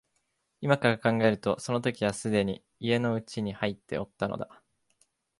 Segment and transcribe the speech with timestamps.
[0.61, 4.63] 今から考えるとその時はすでに家の内に入っておったのだ